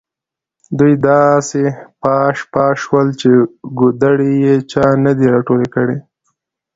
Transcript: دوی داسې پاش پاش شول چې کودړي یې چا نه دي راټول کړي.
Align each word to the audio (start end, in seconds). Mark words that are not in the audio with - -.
دوی 0.77 0.93
داسې 1.09 1.63
پاش 2.03 2.35
پاش 2.53 2.75
شول 2.85 3.07
چې 3.21 3.31
کودړي 3.77 4.31
یې 4.43 4.55
چا 4.71 4.85
نه 5.05 5.11
دي 5.17 5.27
راټول 5.33 5.61
کړي. 5.75 5.97